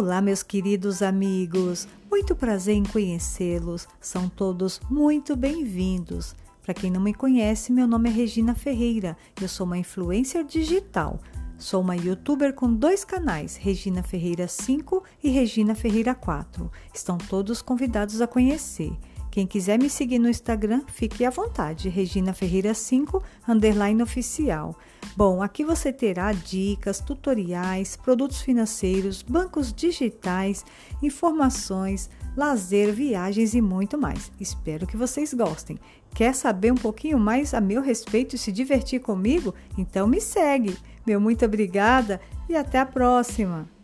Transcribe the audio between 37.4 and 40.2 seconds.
a meu respeito e se divertir comigo? Então me